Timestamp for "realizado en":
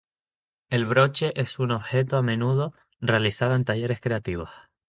3.01-3.65